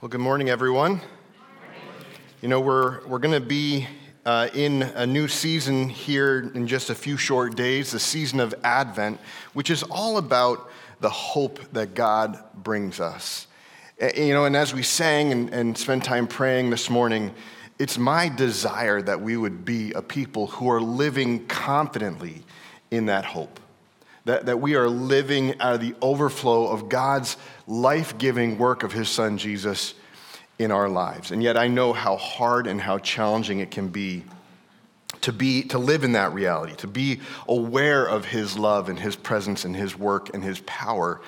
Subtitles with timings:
[0.00, 1.00] Well, good morning, everyone.
[2.40, 3.88] You know, we're, we're going to be
[4.24, 8.54] uh, in a new season here in just a few short days, the season of
[8.62, 9.18] Advent,
[9.54, 13.48] which is all about the hope that God brings us.
[14.16, 17.34] You know, and as we sang and, and spent time praying this morning,
[17.80, 22.44] it's my desire that we would be a people who are living confidently
[22.92, 23.58] in that hope
[24.28, 28.92] that, that we are living out of the overflow of God's life giving work of
[28.92, 29.94] His Son Jesus
[30.58, 31.30] in our lives.
[31.30, 34.24] And yet I know how hard and how challenging it can be
[35.22, 39.16] to be to live in that reality to be aware of his love and his
[39.16, 41.20] presence and his work and his power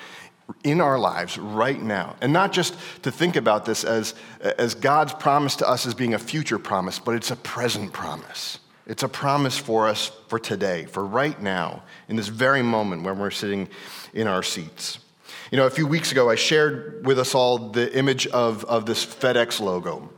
[0.63, 5.13] in our lives right now and not just to think about this as as god's
[5.15, 9.07] promise to us as being a future promise but it's a present promise it's a
[9.07, 13.69] promise for us for today, for right now, in this very moment when we're sitting
[14.13, 14.99] in our seats.
[15.51, 18.85] You know, a few weeks ago, I shared with us all the image of, of
[18.85, 20.09] this FedEx logo.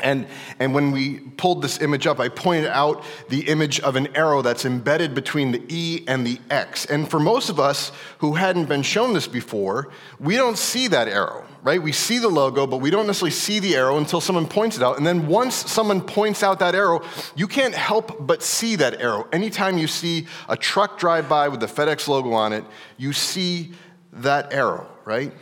[0.00, 0.26] And,
[0.58, 4.42] and when we pulled this image up, I pointed out the image of an arrow
[4.42, 6.86] that's embedded between the E and the X.
[6.86, 11.08] And for most of us who hadn't been shown this before, we don't see that
[11.08, 11.80] arrow, right?
[11.80, 14.82] We see the logo, but we don't necessarily see the arrow until someone points it
[14.82, 14.98] out.
[14.98, 17.02] And then once someone points out that arrow,
[17.36, 19.28] you can't help but see that arrow.
[19.32, 22.64] Anytime you see a truck drive by with the FedEx logo on it,
[22.96, 23.72] you see
[24.14, 25.32] that arrow, right?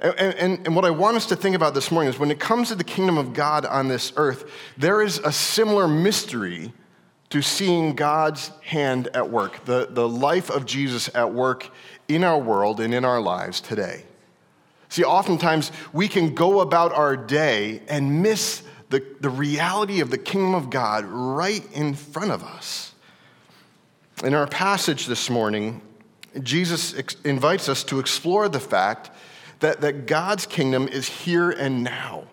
[0.00, 2.38] And, and, and, what I want us to think about this morning is when it
[2.38, 6.72] comes to the kingdom of God on this earth, there is a similar mystery
[7.30, 11.70] to seeing God's hand at work, the, the life of Jesus at work
[12.08, 14.04] in our world and in our lives today.
[14.96, 20.16] See, oftentimes we can go about our day and miss the, the reality of the
[20.16, 22.94] kingdom of God right in front of us.
[24.24, 25.82] In our passage this morning,
[26.42, 29.10] Jesus ex- invites us to explore the fact
[29.60, 32.24] that, that God's kingdom is here and now.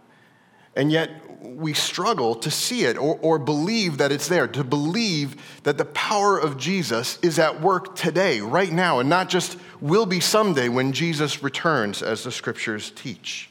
[0.74, 1.23] And yet
[1.56, 5.86] we struggle to see it or, or believe that it's there, to believe that the
[5.86, 10.70] power of Jesus is at work today, right now, and not just will be someday
[10.70, 13.50] when Jesus returns, as the scriptures teach.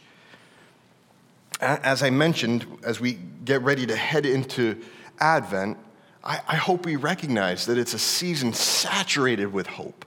[1.61, 4.81] As I mentioned, as we get ready to head into
[5.21, 5.79] Advent,
[6.25, 10.05] I, I hope we recognize that it's a season saturated with hope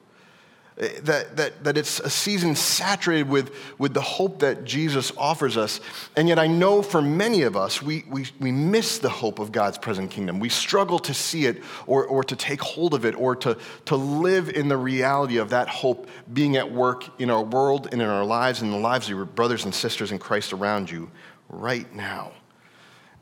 [0.78, 5.80] that, that, that it's a season saturated with, with the hope that Jesus offers us.
[6.18, 9.54] And yet, I know for many of us, we, we, we miss the hope of
[9.54, 10.40] God's present kingdom.
[10.40, 13.96] We struggle to see it or, or to take hold of it or to, to
[13.96, 18.08] live in the reality of that hope being at work in our world and in
[18.10, 21.10] our lives and the lives of your brothers and sisters in Christ around you
[21.48, 22.34] right now.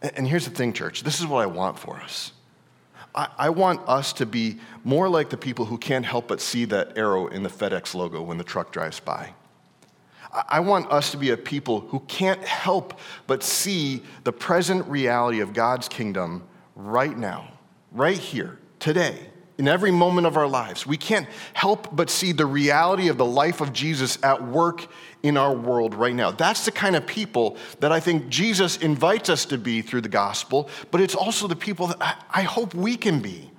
[0.02, 2.31] And here's the thing, church this is what I want for us.
[3.16, 6.66] I, I want us to be more like the people who can't help but see
[6.66, 9.34] that arrow in the FedEx logo when the truck drives by.
[10.50, 15.41] I want us to be a people who can't help but see the present reality
[15.41, 16.44] of God's kingdom
[16.75, 17.51] right now,
[17.91, 19.19] right here, today,
[19.59, 20.88] in every moment of our lives.
[20.88, 24.88] We can't help but see the reality of the life of Jesus at work
[25.24, 26.32] in our world right now.
[26.32, 30.10] That's the kind of people that I think Jesus invites us to be through the
[30.10, 33.50] gospel, but it's also the people that I hope we can be.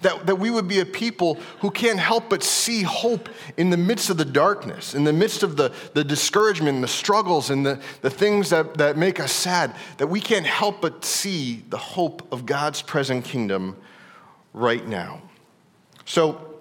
[0.00, 3.76] That, that we would be a people who can't help but see hope in the
[3.76, 7.64] midst of the darkness, in the midst of the, the discouragement, and the struggles, and
[7.64, 11.78] the, the things that, that make us sad, that we can't help but see the
[11.78, 13.76] hope of God's present kingdom
[14.52, 15.22] right now.
[16.04, 16.53] So,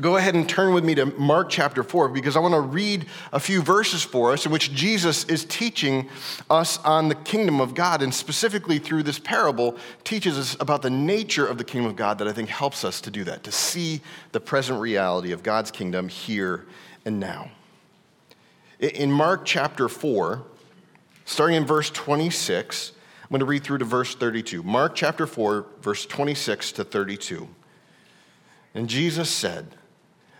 [0.00, 3.06] go ahead and turn with me to Mark chapter 4 because I want to read
[3.32, 6.08] a few verses for us in which Jesus is teaching
[6.48, 10.90] us on the kingdom of God and specifically through this parable teaches us about the
[10.90, 13.52] nature of the kingdom of God that I think helps us to do that, to
[13.52, 14.00] see
[14.32, 16.66] the present reality of God's kingdom here
[17.04, 17.50] and now.
[18.78, 20.44] In Mark chapter 4,
[21.24, 22.92] starting in verse 26,
[23.22, 24.62] I'm going to read through to verse 32.
[24.62, 27.48] Mark chapter 4, verse 26 to 32.
[28.74, 29.74] And Jesus said,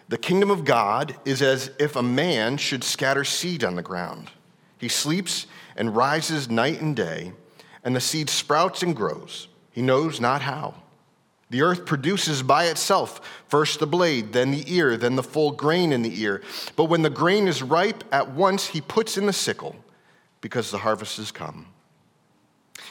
[0.08, 4.30] The kingdom of God is as if a man should scatter seed on the ground.
[4.78, 5.46] He sleeps
[5.76, 7.32] and rises night and day,
[7.84, 9.48] and the seed sprouts and grows.
[9.70, 10.74] He knows not how.
[11.50, 15.92] The earth produces by itself first the blade, then the ear, then the full grain
[15.92, 16.42] in the ear.
[16.76, 19.76] But when the grain is ripe, at once he puts in the sickle,
[20.40, 21.66] because the harvest has come.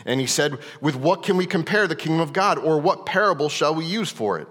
[0.06, 3.50] And he said, With what can we compare the kingdom of God, or what parable
[3.50, 4.48] shall we use for it?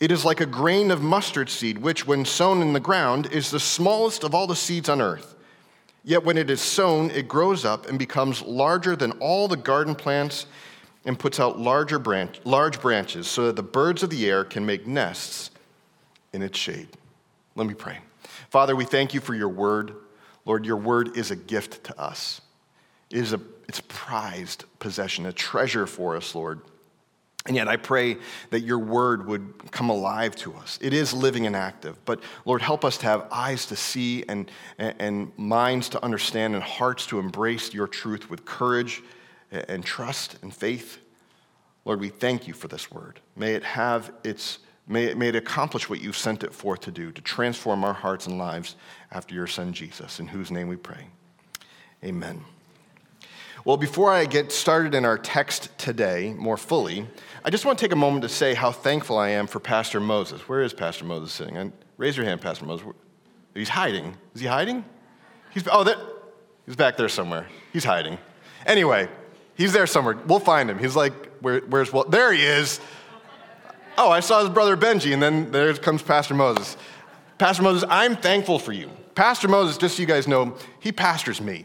[0.00, 3.50] It is like a grain of mustard seed, which, when sown in the ground, is
[3.50, 5.34] the smallest of all the seeds on earth.
[6.02, 9.94] Yet when it is sown, it grows up and becomes larger than all the garden
[9.94, 10.46] plants
[11.06, 14.66] and puts out larger branch, large branches so that the birds of the air can
[14.66, 15.50] make nests
[16.32, 16.88] in its shade.
[17.54, 17.98] Let me pray.
[18.50, 19.94] Father, we thank you for your word.
[20.44, 22.40] Lord, your word is a gift to us.
[23.10, 26.60] It is a, it's prized possession, a treasure for us, Lord.
[27.46, 28.16] And yet, I pray
[28.50, 30.78] that your word would come alive to us.
[30.80, 32.02] It is living and active.
[32.06, 36.62] But Lord, help us to have eyes to see and, and, minds to understand and
[36.62, 39.02] hearts to embrace your truth with courage
[39.50, 40.98] and trust and faith.
[41.84, 43.20] Lord, we thank you for this word.
[43.36, 46.90] May it have its, may it, may it accomplish what you've sent it forth to
[46.90, 48.76] do, to transform our hearts and lives
[49.12, 51.08] after your son Jesus, in whose name we pray.
[52.02, 52.42] Amen.
[53.64, 57.08] Well, before I get started in our text today more fully,
[57.42, 60.00] I just want to take a moment to say how thankful I am for Pastor
[60.00, 60.46] Moses.
[60.46, 61.56] Where is Pastor Moses sitting?
[61.56, 62.86] And raise your hand, Pastor Moses.
[63.54, 64.18] He's hiding.
[64.34, 64.84] Is he hiding?
[65.54, 65.96] He's, oh, that,
[66.66, 67.46] he's back there somewhere.
[67.72, 68.18] He's hiding.
[68.66, 69.08] Anyway,
[69.54, 70.18] he's there somewhere.
[70.26, 70.78] We'll find him.
[70.78, 72.80] He's like, Where, where's, well, there he is.
[73.96, 76.76] Oh, I saw his brother Benji, and then there comes Pastor Moses.
[77.38, 78.90] Pastor Moses, I'm thankful for you.
[79.14, 81.64] Pastor Moses, just so you guys know, he pastors me.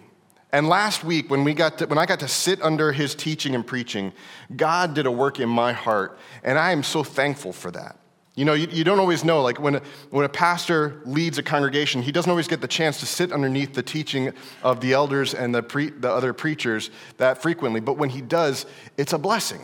[0.51, 3.53] And last week, when, we got to, when I got to sit under his teaching
[3.53, 4.11] and preaching,
[4.55, 7.99] God did a work in my heart, and I am so thankful for that.
[8.33, 11.43] You know, you, you don't always know, like when a, when a pastor leads a
[11.43, 14.31] congregation, he doesn't always get the chance to sit underneath the teaching
[14.63, 17.79] of the elders and the, pre, the other preachers that frequently.
[17.79, 18.65] But when he does,
[18.97, 19.61] it's a blessing.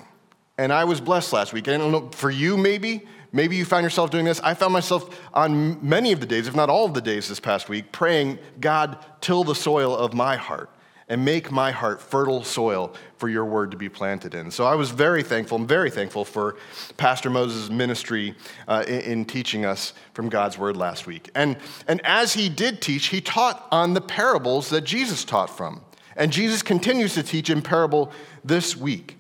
[0.58, 1.68] And I was blessed last week.
[1.68, 4.40] I don't know, for you maybe, maybe you found yourself doing this.
[4.42, 7.40] I found myself on many of the days, if not all of the days this
[7.40, 10.70] past week, praying, God, till the soil of my heart
[11.08, 14.50] and make my heart fertile soil for your word to be planted in.
[14.50, 15.58] So I was very thankful.
[15.58, 16.58] I'm very thankful for
[16.98, 18.36] Pastor Moses' ministry
[18.68, 21.30] uh, in, in, teaching us from God's word last week.
[21.36, 21.58] And,
[21.88, 25.82] and as he did teach, he taught on the parables that Jesus taught from.
[26.16, 28.12] And Jesus continues to teach in parable
[28.44, 29.18] this week.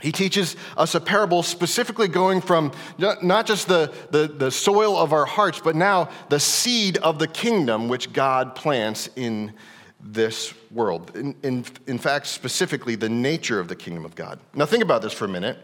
[0.00, 5.12] He teaches us a parable specifically going from not just the, the, the soil of
[5.12, 9.54] our hearts, but now the seed of the kingdom which God plants in
[10.00, 11.12] this world.
[11.14, 14.38] In, in, in fact, specifically, the nature of the kingdom of God.
[14.54, 15.58] Now, think about this for a minute.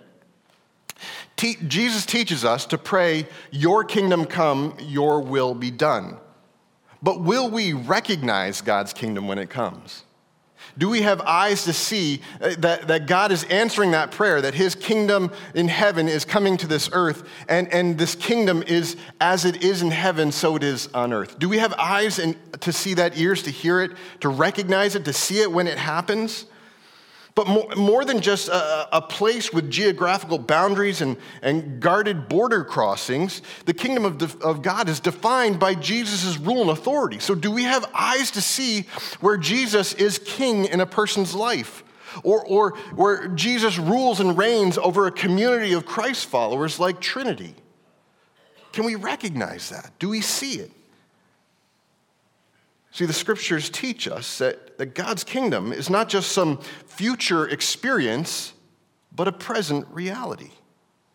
[1.37, 6.19] Te- Jesus teaches us to pray, Your kingdom come, Your will be done.
[7.03, 10.05] But will we recognize God's kingdom when it comes?
[10.77, 14.55] Do we have eyes to see uh, that, that God is answering that prayer, that
[14.55, 19.45] his kingdom in heaven is coming to this earth, and, and this kingdom is as
[19.45, 21.39] it is in heaven, so it is on earth?
[21.39, 25.05] Do we have eyes in, to see that, ears to hear it, to recognize it,
[25.05, 26.47] to see it when it happens?
[27.35, 32.63] But more, more than just a, a, place with geographical boundaries and, and guarded border
[32.63, 37.19] crossings, the kingdom of, de, of God is defined by Jesus' rule and authority.
[37.19, 38.83] So, do we have eyes to see
[39.21, 41.83] where Jesus is king in a person's life?
[42.23, 47.57] Or, or where Jesus rules and reigns over a community of Christ followers like Trinity?
[48.73, 49.91] Can we recognize that?
[49.99, 50.71] Do we see it?
[52.95, 58.53] See, the scriptures teach us that, that God's kingdom is not just some future experience,
[59.13, 60.53] but a present reality.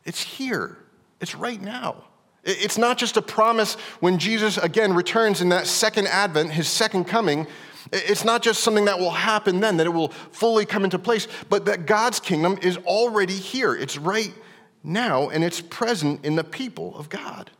[0.03, 0.77] It's here,
[1.21, 2.03] it's right now.
[2.43, 7.05] It's not just a promise when Jesus again returns in that second advent, his second
[7.05, 7.47] coming.
[7.93, 11.29] It's not just something that will happen then, that it will fully come into place,
[11.47, 13.73] but that God's kingdom is already here.
[13.73, 14.33] It's right
[14.83, 17.51] now, and it's present in the people of God.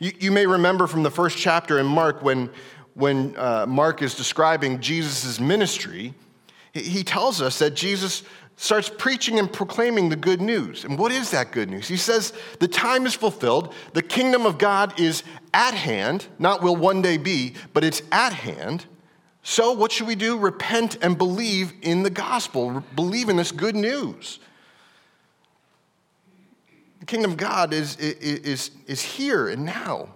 [0.00, 2.50] You, you may remember from the first chapter in Mark when,
[2.94, 6.14] when uh, Mark is describing Jesus' ministry,
[6.72, 8.22] he tells us that Jesus
[8.56, 10.84] starts preaching and proclaiming the good news.
[10.84, 11.88] And what is that good news?
[11.88, 16.76] He says, The time is fulfilled, the kingdom of God is at hand, not will
[16.76, 18.86] one day be, but it's at hand.
[19.42, 20.38] So, what should we do?
[20.38, 24.38] Repent and believe in the gospel, believe in this good news.
[27.00, 30.10] The kingdom of God is, is, is here and now.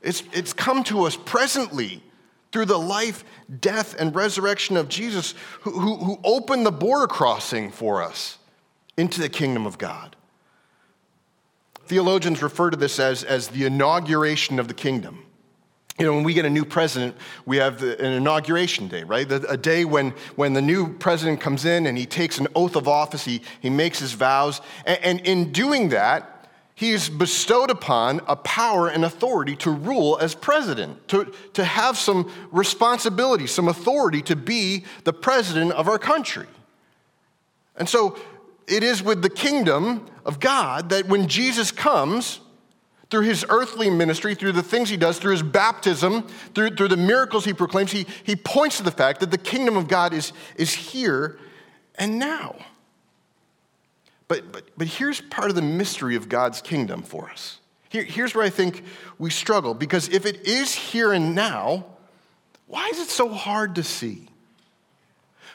[0.00, 2.02] It's, it's come to us presently
[2.52, 3.24] through the life,
[3.60, 8.38] death, and resurrection of Jesus, who, who, who, opened the border crossing for us
[8.96, 10.16] into the kingdom of God.
[11.84, 15.24] Theologians refer to this as, as the inauguration of the kingdom.
[15.98, 17.14] You know, when we get a new president,
[17.44, 19.28] we have an inauguration day, right?
[19.28, 22.74] The, a day when, when the new president comes in and he takes an oath
[22.74, 24.62] of office, he, he makes his vows.
[24.86, 26.39] And, and in doing that,
[26.80, 32.32] he's bestowed upon a power and authority to rule as president, to, to have some
[32.50, 36.46] responsibility, some authority to be the president of our country.
[37.76, 38.18] And so
[38.66, 42.40] it is with the kingdom of God that when Jesus comes,
[43.10, 46.22] through his earthly ministry, through the things he does, through his baptism,
[46.54, 49.76] through, through the miracles he proclaims, he, he points to the fact that the kingdom
[49.76, 51.38] of God is, is here
[51.96, 52.56] and now.
[54.30, 57.58] But, but, but here's part of the mystery of God's kingdom for us.
[57.88, 58.84] Here, here's where I think
[59.18, 61.84] we struggle, because if it is here and now,
[62.70, 64.28] Why is it so hard to see?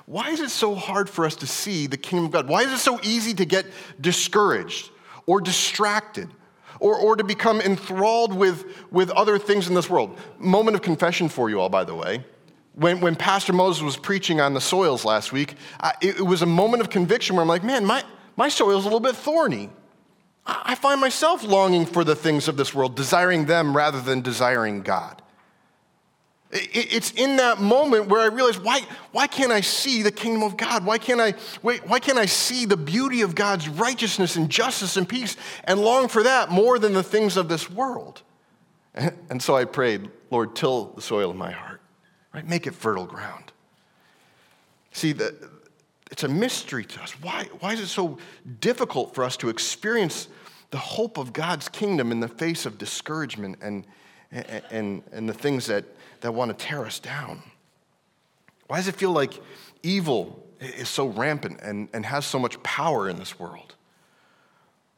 [0.05, 2.49] Why is it so hard for us to see the kingdom of God?
[2.49, 3.65] Why is it so easy to get
[4.01, 4.89] discouraged
[5.25, 6.27] or distracted
[6.81, 10.19] or, or to become enthralled with, with other things in this world?
[10.39, 12.23] Moment of confession for you all, by the way.
[12.73, 16.41] When, when Pastor Moses was preaching on the soils last week, I, it, it was
[16.41, 18.03] a moment of conviction where I'm like, man, my,
[18.35, 19.69] my soil is a little bit thorny.
[20.45, 24.81] I, find myself longing for the things of this world, desiring them rather than desiring
[24.81, 25.21] God.
[26.51, 30.55] It's in that moment where I realize why, why can't I see the kingdom of
[30.55, 30.85] God?
[30.85, 35.09] Why can't, I, why can't I see the beauty of God's righteousness and justice and
[35.09, 38.21] peace and long for that more than the things of this world?
[39.29, 41.81] And so I prayed, Lord, till the soil of my heart,
[42.33, 42.47] right?
[42.47, 43.51] Make it fertile ground.
[44.93, 45.35] See, the,
[46.11, 47.11] it's a mystery to us.
[47.21, 48.17] Why, why is it so
[48.59, 50.27] difficult for us to experience
[50.71, 53.85] the hope of God's kingdom in the face of discouragement and,
[54.31, 55.85] and, and, and the things that
[56.25, 57.41] that want to tear us down?
[58.67, 59.39] Why does it feel like
[59.83, 63.75] evil is so rampant and, and has so much power in this world?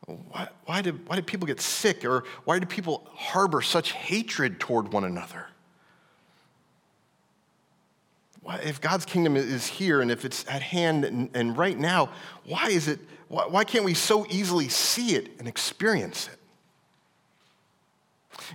[0.06, 4.60] Why, why, do, why do people get sick or why do people harbor such hatred
[4.60, 5.48] toward one another?
[8.50, 12.10] If God's kingdom is here and if it's at hand and, and right now,
[12.46, 16.38] why is it, why, why can't we so easily see it and experience it?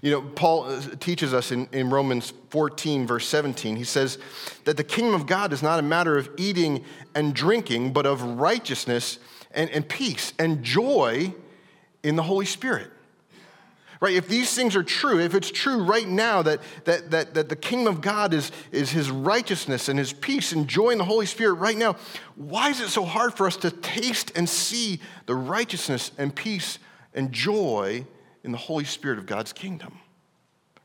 [0.01, 4.19] You know, Paul uh, teaches us in, in Romans 14, verse 17, he says
[4.65, 6.85] that the kingdom of God is not a matter of eating
[7.15, 9.19] and drinking, but of righteousness
[9.51, 11.35] and, and peace and joy
[12.03, 12.91] in the Holy Spirit.
[14.03, 14.15] Right?
[14.15, 17.55] If these things are true, if it's true right now that, that, that, that the
[17.55, 21.25] kingdom of God is, is his righteousness and his peace and joy in the Holy
[21.25, 21.95] Spirit right now,
[22.35, 26.81] why is it so hard for us to taste and see the righteousness and peace
[27.15, 28.05] and joy
[28.43, 29.99] in the Holy Spirit of God's kingdom.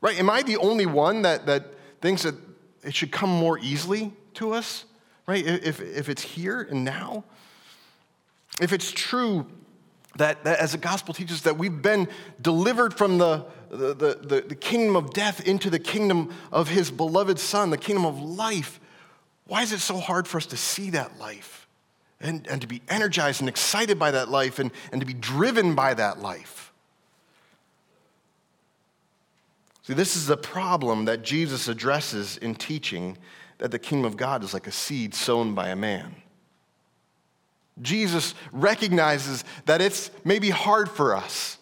[0.02, 0.20] Right?
[0.20, 2.36] Am I the only one that, that thinks that
[2.84, 4.86] it should come more easily to us?
[5.26, 5.46] Right?
[5.46, 7.24] If, if it's here and now?
[8.62, 9.48] If it's true
[10.18, 12.08] that, that as the gospel teaches that we've been
[12.42, 17.40] delivered from the, the, the, the kingdom of death into the kingdom of his beloved
[17.40, 18.80] son, the kingdom of life,
[19.46, 21.68] why is it so hard for us to see that life
[22.20, 25.76] and, and to be energized and excited by that life and, and to be driven
[25.76, 26.74] by that life?
[29.84, 33.18] See, this is the problem that Jesus addresses in teaching
[33.60, 36.14] that the kingdom of God is like a seed sown by a man.
[37.82, 41.58] Jesus recognizes that it's maybe hard for us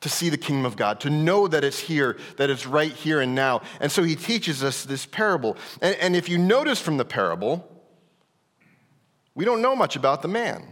[0.00, 3.20] to see the kingdom of God, to know that it's here, that it's right here
[3.20, 3.62] and now.
[3.80, 5.56] And so he teaches us this parable.
[5.82, 7.68] And, and if you notice from the parable,
[9.34, 10.64] we don't know much about the man.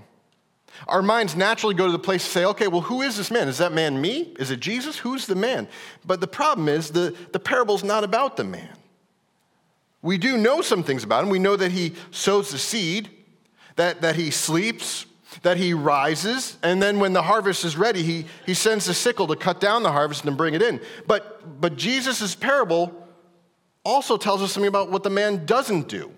[0.87, 3.49] Our minds naturally go to the place to say, okay, well, who is this man?
[3.49, 4.35] Is that man me?
[4.38, 4.99] Is it Jesus?
[4.99, 5.69] Who's the man?
[6.05, 8.76] But the problem is the, the parable's not about the man.
[10.02, 11.31] We do know some things about him.
[11.31, 13.11] We know that he sows the seed,
[13.76, 15.06] that, that he sleeps,
[15.42, 19.26] that he rises, and then when the harvest is ready, he, he sends the sickle
[19.26, 20.80] to cut down the harvest and bring it in.
[21.06, 23.06] But, but Jesus' parable
[23.85, 26.11] also tells us something about what the man doesn't do,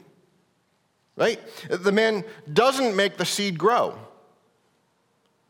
[1.17, 1.41] right?
[1.69, 3.99] The man doesn't make the seed grow.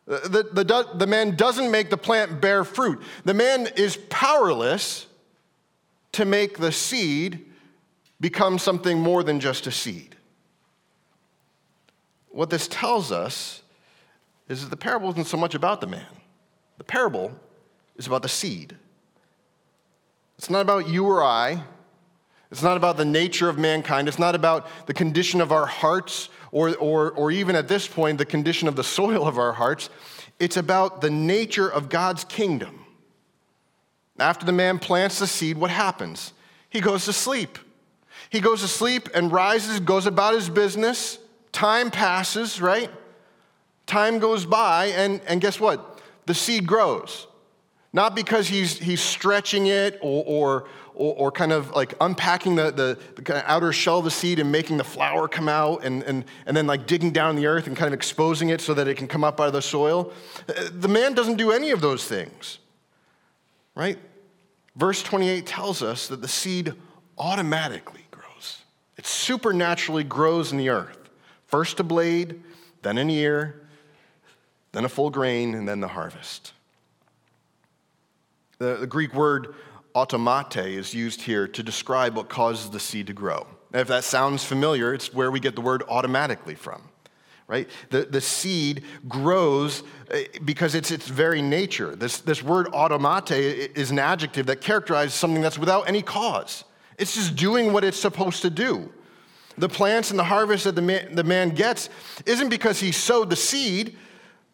[0.07, 3.03] The, the, the man doesn't make the plant bear fruit.
[3.25, 5.07] The man is powerless
[6.13, 7.45] to make the seed
[8.19, 10.08] become something more than just a seed.
[12.39, 13.63] What this tells us
[14.49, 16.07] is that the parable isn't so much about the man,
[16.77, 17.33] the parable
[17.97, 18.77] is about the seed.
[20.39, 21.65] It's not about you or I.
[22.53, 24.07] It's not about the nature of mankind.
[24.07, 28.19] It's not about the condition of our hearts or, or, or even at this point,
[28.19, 29.91] the condition of the soil of our hearts.
[30.39, 32.85] It's about the nature of God's kingdom.
[34.17, 36.33] After the man plants the seed, what happens?
[36.71, 37.59] He goes to sleep.
[38.31, 41.19] He goes to sleep and rises, goes about his business.
[41.53, 42.91] Time passes, right?
[43.87, 46.01] Time goes by, and, and guess what?
[46.27, 47.27] The seed grows.
[47.93, 52.71] Not because he's, he's stretching it or, or, or, or kind of like unpacking the,
[52.71, 55.85] the, the kind of outer shell of the seed and making the flower come out
[55.85, 58.75] and, and, and then like digging down the earth and kind of exposing it so
[58.75, 60.13] that it can come up out of the soil.
[60.49, 62.59] Uh, the man doesn't do any of those things,
[63.75, 63.99] right?
[64.77, 66.75] Verse 28 tells us that the seed
[67.17, 68.63] automatically grows,
[68.99, 70.98] it supernaturally grows in the earth.
[71.49, 72.43] First a blade,
[72.83, 73.63] then an ear,
[74.73, 76.53] then a full grain, and then the harvest.
[78.59, 79.55] The, the Greek word
[79.95, 83.47] automate is used here to describe what causes the seed to grow.
[83.73, 86.83] And if that sounds familiar, it's where we get the word automatically from,
[87.47, 87.69] right?
[87.91, 91.97] The, the seed grows eh, because it's its very nature.
[91.97, 96.65] This, this word automate is an adjective that characterizes something that's without any cause.
[96.99, 98.93] It's just doing what it's supposed to do.
[99.59, 101.91] The plants and the harvest that the man, the man gets
[102.25, 103.97] isn't because he sowed the seed,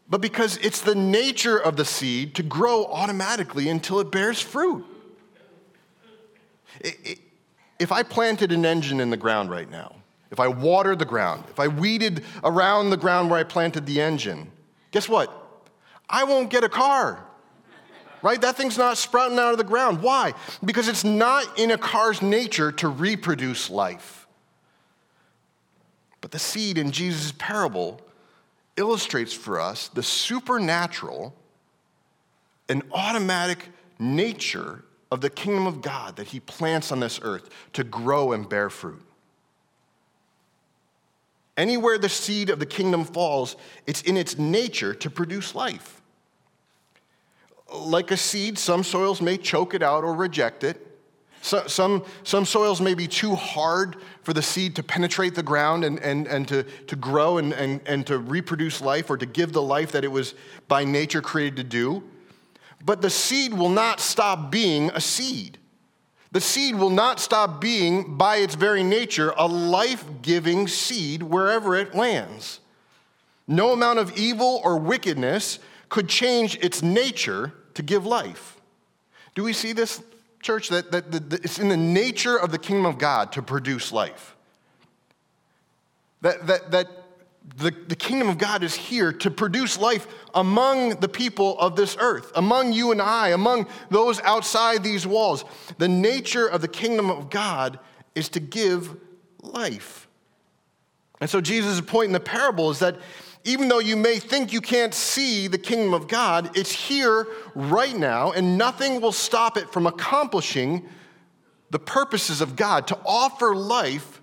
[0.08, 4.84] but because it's the nature of the seed to grow automatically until it bears fruit.
[7.78, 9.94] if I planted an engine in the ground right now,
[10.30, 14.00] if I watered the ground, if I weeded around the ground where I planted the
[14.00, 14.50] engine,
[14.90, 15.30] guess what?
[16.08, 17.24] I won't get a car.
[18.22, 18.40] Right?
[18.40, 20.02] That thing's not sprouting out of the ground.
[20.02, 20.32] Why?
[20.64, 24.23] Because it's not in a car's nature to reproduce life.
[26.34, 28.00] The seed in Jesus' parable
[28.76, 31.32] illustrates for us the supernatural
[32.68, 33.68] and automatic
[34.00, 38.48] nature of the kingdom of God that he plants on this earth to grow and
[38.48, 39.00] bear fruit.
[41.56, 43.54] Anywhere the seed of the kingdom falls,
[43.86, 46.02] it's in its nature to produce life.
[47.72, 50.93] Like a seed, some soils may choke it out or reject it.
[51.44, 55.84] So, some, some soils may be too hard for the seed to penetrate the ground
[55.84, 59.52] and, and, and to, to grow and, and, and to reproduce life or to give
[59.52, 60.34] the life that it was
[60.68, 62.02] by nature created to do.
[62.82, 65.58] But the seed will not stop being a seed.
[66.32, 71.76] The seed will not stop being, by its very nature, a life giving seed wherever
[71.76, 72.60] it lands.
[73.46, 75.58] No amount of evil or wickedness
[75.90, 78.62] could change its nature to give life.
[79.34, 80.02] Do we see this
[80.44, 83.90] church, that, that, that it's in the nature of the kingdom of God to produce
[83.90, 84.36] life.
[86.20, 86.88] That, that, that
[87.56, 91.96] the, the kingdom of God is here to produce life among the people of this
[91.98, 95.44] earth, among you and I, among those outside these walls.
[95.78, 97.78] The nature of the kingdom of God
[98.14, 98.96] is to give
[99.42, 100.08] life.
[101.20, 102.96] And so Jesus' point in the parable is that
[103.44, 107.94] even though you may think you can't see the kingdom of God, it's here right
[107.94, 110.88] now, and nothing will stop it from accomplishing
[111.70, 114.22] the purposes of God to offer life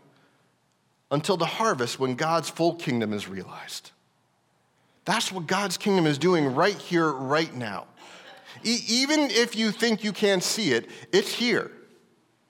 [1.11, 3.91] until the harvest when God's full kingdom is realized.
[5.05, 7.85] That's what God's kingdom is doing right here, right now.
[8.63, 11.72] E- even if you think you can't see it, it's here,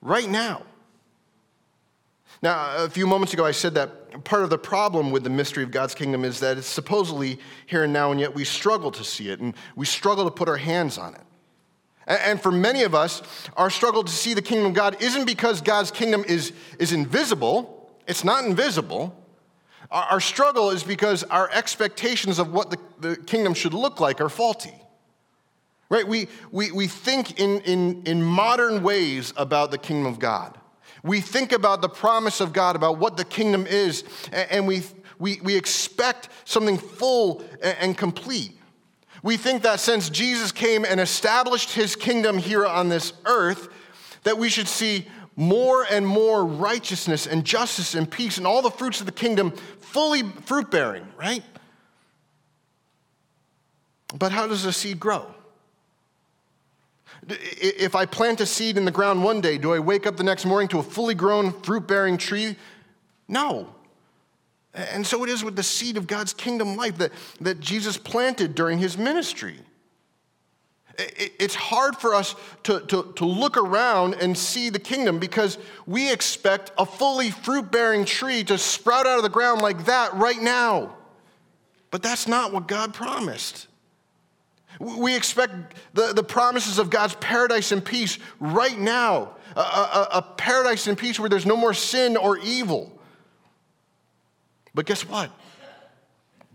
[0.00, 0.62] right now.
[2.42, 5.62] Now, a few moments ago, I said that part of the problem with the mystery
[5.62, 9.04] of God's kingdom is that it's supposedly here and now, and yet we struggle to
[9.04, 11.22] see it, and we struggle to put our hands on it.
[12.06, 13.22] And for many of us,
[13.56, 17.90] our struggle to see the kingdom of God isn't because God's kingdom is, is invisible,
[18.06, 19.16] it's not invisible.
[19.90, 24.30] Our struggle is because our expectations of what the, the kingdom should look like are
[24.30, 24.74] faulty.
[25.90, 26.08] Right?
[26.08, 30.58] We, we, we think in, in, in modern ways about the kingdom of God.
[31.02, 34.82] We think about the promise of God, about what the kingdom is, and we,
[35.18, 38.52] we, we expect something full and complete.
[39.22, 43.68] We think that since Jesus came and established his kingdom here on this earth,
[44.24, 48.70] that we should see more and more righteousness and justice and peace and all the
[48.70, 51.42] fruits of the kingdom fully fruit bearing, right?
[54.14, 55.26] But how does a seed grow?
[57.28, 60.24] If I plant a seed in the ground one day, do I wake up the
[60.24, 62.56] next morning to a fully grown, fruit bearing tree?
[63.28, 63.74] No.
[64.74, 68.54] And so it is with the seed of God's kingdom life that, that Jesus planted
[68.54, 69.58] during his ministry.
[70.98, 76.12] It's hard for us to, to, to look around and see the kingdom because we
[76.12, 80.40] expect a fully fruit bearing tree to sprout out of the ground like that right
[80.40, 80.94] now.
[81.90, 83.68] But that's not what God promised.
[84.80, 90.22] We expect the, the promises of God's paradise and peace right now a, a, a
[90.22, 92.98] paradise and peace where there's no more sin or evil.
[94.74, 95.30] But guess what?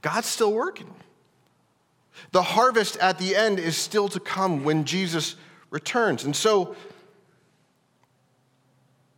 [0.02, 0.94] God's still working.
[2.32, 5.36] The harvest at the end is still to come when Jesus
[5.70, 6.24] returns.
[6.24, 6.76] And so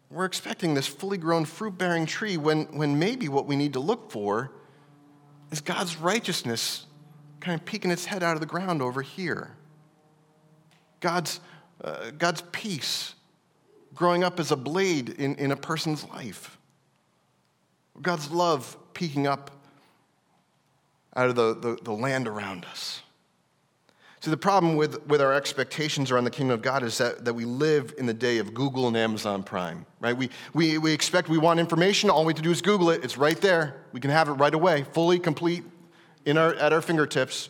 [0.09, 3.79] we're expecting this fully grown fruit bearing tree when, when maybe what we need to
[3.79, 4.51] look for
[5.51, 6.85] is God's righteousness
[7.39, 9.55] kind of peeking its head out of the ground over here.
[10.99, 11.39] God's,
[11.83, 13.15] uh, God's peace
[13.95, 16.57] growing up as a blade in, in a person's life.
[18.01, 19.51] God's love peeking up
[21.15, 23.01] out of the, the, the land around us.
[24.21, 27.33] See, the problem with, with our expectations around the kingdom of God is that, that
[27.33, 30.15] we live in the day of Google and Amazon Prime, right?
[30.15, 33.03] We, we, we expect we want information, all we have to do is Google it,
[33.03, 33.85] it's right there.
[33.93, 35.63] We can have it right away, fully, complete,
[36.29, 37.49] in our, at our fingertips.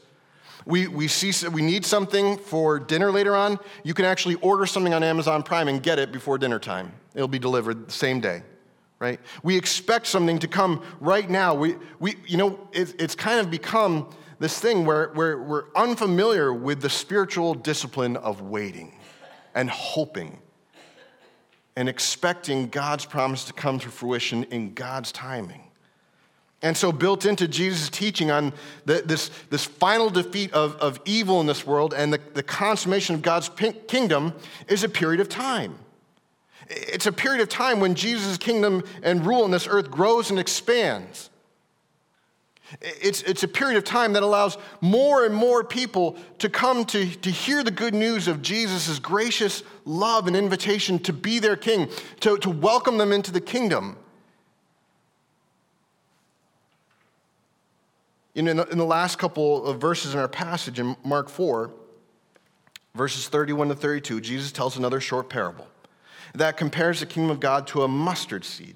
[0.66, 3.60] We, we, see, we need something for dinner later on.
[3.84, 6.92] You can actually order something on Amazon Prime and get it before dinner time.
[7.16, 8.44] It'll be delivered the same day,
[9.00, 9.20] right?
[9.42, 11.54] We expect something to come right now.
[11.54, 16.54] We, we, you know, it, it's kind of become this thing where, where we're unfamiliar
[16.54, 18.98] with the spiritual discipline of waiting
[19.56, 20.40] and hoping
[21.76, 25.69] and expecting God's promise to come to fruition in God's timing.
[26.62, 28.52] And so, built into Jesus' teaching on
[28.86, 33.16] the, this, this final defeat of, of evil in this world and the, the consummation
[33.16, 33.50] of God's
[33.88, 34.34] kingdom
[34.68, 35.80] is a period of time.
[36.70, 40.40] It's a period of time when Jesus' kingdom and rule on this earth grows and
[40.40, 41.30] expands.
[42.82, 47.06] It's, it's a period of time that allows more and more people to come to,
[47.06, 51.90] to hear the good news of Jesus' gracious love and invitation to be their king,
[52.20, 53.98] to, to welcome them into the kingdom.
[58.36, 61.72] In, in, the, last couple of verses in our passage in Mark 4,
[62.96, 65.68] verses 31 to 32, Jesus tells another short parable
[66.36, 68.76] that compares the kingdom of God to a mustard seed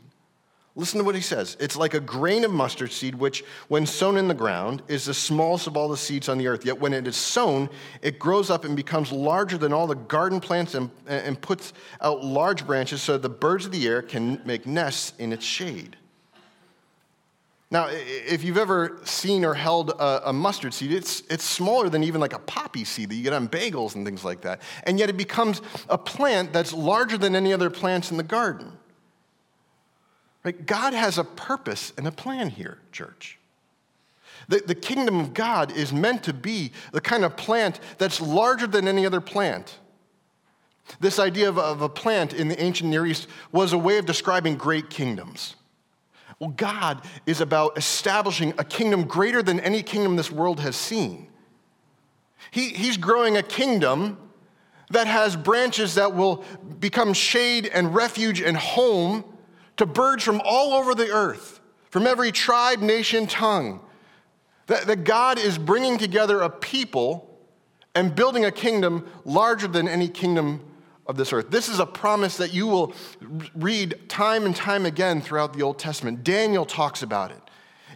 [0.75, 1.55] Listen to what he says.
[1.59, 5.13] It's like a grain of mustard seed, which, when sown in the ground, is the
[5.13, 6.65] smallest of all the seeds on the earth.
[6.65, 7.69] Yet when it is sown,
[8.01, 12.23] it grows up and becomes larger than all the garden plants and, and puts out
[12.23, 15.95] large branches so that the birds of the air can make nests in its shade.
[17.73, 22.03] Now, if you've ever seen or held a, a, mustard seed, it's, it's smaller than
[22.03, 24.61] even like a poppy seed that you get on bagels and things like that.
[24.83, 25.59] And yet it becomes
[25.89, 28.73] a plant that's larger than any other plants in the garden.
[30.43, 30.63] Right?
[30.67, 33.39] God has a purpose and a plan here, church.
[34.49, 38.67] The, the kingdom of God is meant to be the kind of plant that's larger
[38.67, 39.79] than any other plant.
[40.99, 44.05] This idea of, of a plant in the ancient Near East was a way of
[44.05, 45.55] describing great kingdoms.
[46.39, 51.27] Well, God is about establishing a kingdom greater than any kingdom this world has seen.
[52.51, 54.17] He, he's growing a kingdom
[54.89, 56.43] that has branches that will
[56.79, 59.23] become shade and refuge and home
[59.77, 63.81] to birds from all over the earth, from every tribe, nation, tongue.
[64.67, 67.29] That, that God is bringing together a people
[67.95, 70.61] and building a kingdom larger than any kingdom
[71.05, 71.49] of this earth.
[71.49, 72.93] This is a promise that you will
[73.55, 76.23] read time and time again throughout the Old Testament.
[76.23, 77.41] Daniel talks about it.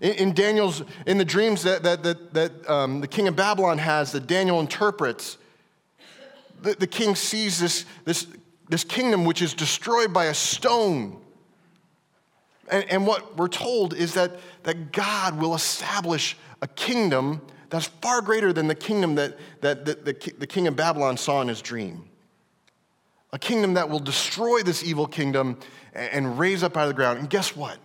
[0.02, 3.78] In, in Daniel's, in the dreams that, that, that, that um, the king of Babylon
[3.78, 5.38] has, that Daniel interprets,
[6.62, 8.28] the, the king sees this, this,
[8.70, 11.22] this kingdom which is destroyed by a stone
[12.70, 14.32] and, and what we're told is that,
[14.64, 20.06] that God will establish a kingdom that's far greater than the kingdom that, that, that
[20.06, 22.10] the, the king of Babylon saw in his dream.
[23.38, 25.60] A kingdom that will destroy this evil kingdom
[25.94, 27.20] and, raise up out of the ground.
[27.20, 27.78] And guess what?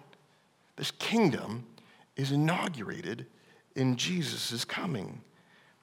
[0.76, 1.66] This kingdom
[2.16, 3.26] is inaugurated
[3.76, 5.20] in Jesus' coming.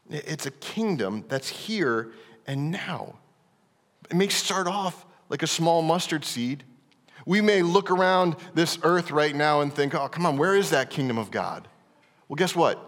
[0.10, 2.14] It's a kingdom that's here
[2.48, 3.20] and now.
[4.10, 6.64] It may start off like a small mustard seed,
[7.28, 10.72] we may look around this earth right now and think, oh, come on, where is
[10.72, 11.68] that kingdom of God?
[12.28, 12.84] Well, guess what?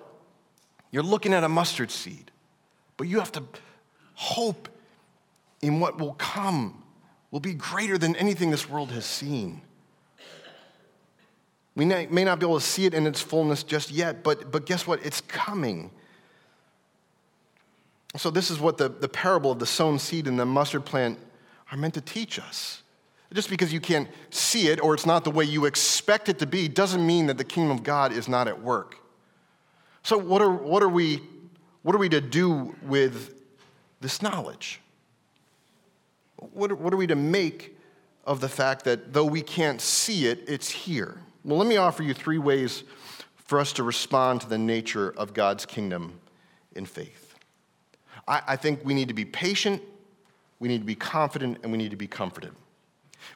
[0.89, 2.31] You're looking at a mustard seed,
[2.97, 3.43] but you have to
[4.15, 4.67] hope
[5.61, 6.83] in what will come
[7.29, 9.61] will be greater than anything this world has seen.
[11.75, 14.65] We may not be able to see it in its fullness just yet, but, but
[14.65, 15.05] guess what?
[15.05, 15.89] It's coming.
[18.17, 21.17] So, this is what the, the parable of the sown seed and the mustard plant
[21.71, 22.83] are meant to teach us.
[23.33, 26.45] Just because you can't see it or it's not the way you expect it to
[26.45, 28.97] be doesn't mean that the kingdom of God is not at work.
[30.03, 31.21] So, what are, what are, we,
[31.83, 33.33] what are we to do with
[34.01, 34.81] this knowledge?
[36.41, 37.77] What, what are we to make
[38.25, 41.17] of the fact that though we can't see it, it's here?
[41.43, 42.83] Well, let me offer you three ways
[43.35, 46.19] for us to respond to the nature of God's kingdom
[46.75, 47.35] in faith.
[48.27, 49.81] I, I think we need to be patient,
[50.59, 52.51] we need to be confident, and we need to be comforted.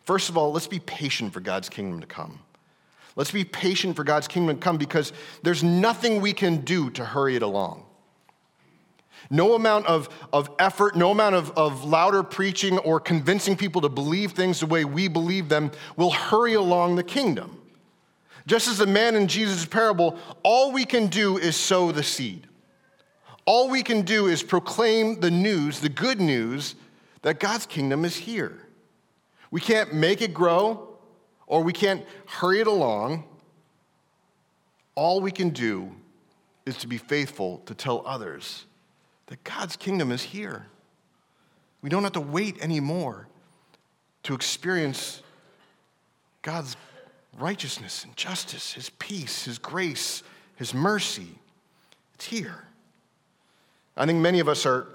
[0.04, 2.40] First of all, let's be patient for God's kingdom to come.
[3.16, 7.06] Let's be patient for God's kingdom to come because there's nothing we can do to
[7.06, 7.85] hurry it along.
[9.30, 13.90] No amount of, of effort, no amount of, of louder preaching or convincing people to
[13.90, 17.62] believe things the way we believe them will hurry along the kingdom.
[18.48, 22.48] Just as the man in Jesus' parable, all we can do is sow the seed.
[23.46, 26.76] All we can do is proclaim the news, the good news,
[27.24, 28.60] that God's kingdom is here.
[29.50, 30.96] We can't make it grow
[31.48, 33.24] or we can't hurry it along.
[34.96, 35.92] All we can do
[36.66, 38.66] is to be faithful to tell others
[39.28, 40.68] that God's kingdom is here.
[41.82, 43.28] We don't have to wait anymore
[44.24, 45.22] to experience
[46.42, 46.76] God's
[47.38, 50.24] righteousness and justice, His peace, His grace,
[50.56, 51.28] His mercy.
[52.16, 52.64] It's here.
[53.98, 54.88] I think many of us are,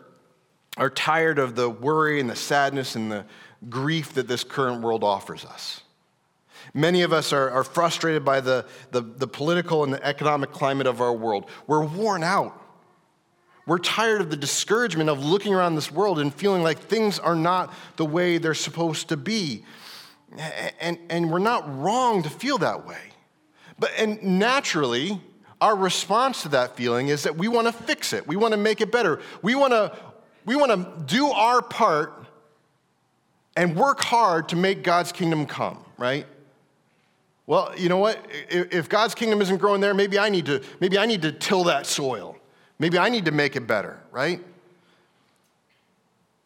[0.77, 3.25] are tired of the worry and the sadness and the
[3.69, 5.83] grief that this current world offers us.
[6.75, 10.87] Many of us are, are frustrated by the, the, the political and the economic climate
[10.87, 11.49] of our world.
[11.67, 12.60] We're worn out.
[13.71, 17.37] We're tired of the discouragement of looking around this world and feeling like things are
[17.37, 19.65] not the way they're supposed to be.
[20.81, 22.99] And, and we're not wrong to feel that way.
[23.79, 25.21] But, and naturally,
[25.61, 28.27] our response to that feeling is that we want to fix it.
[28.27, 29.21] We want to make it better.
[29.41, 29.97] We want to,
[30.45, 32.27] we want to do our part
[33.57, 36.27] and work hard to make God's kingdom come, right?
[37.47, 38.19] Well, you know what?
[38.49, 41.63] If God's kingdom isn't growing there, maybe I need to, maybe I need to till
[41.65, 42.37] that soil.
[42.81, 44.41] Maybe I need to make it better, right?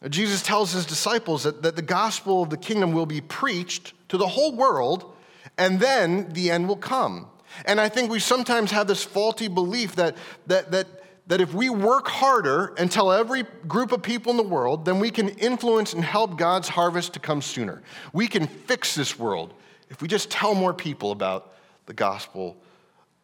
[0.09, 4.17] Jesus tells his disciples that, that the gospel of the kingdom will be preached to
[4.17, 5.13] the whole world,
[5.57, 7.27] and then the end will come.
[7.63, 10.17] And I think we sometimes have this faulty belief that,
[10.47, 10.87] that, that,
[11.27, 14.99] that if we work harder and tell every group of people in the world, then
[14.99, 17.81] we can influence and help God's harvest to come sooner.
[18.11, 19.53] We can fix this world
[19.89, 21.53] if we just tell more people about
[21.85, 22.57] the gospel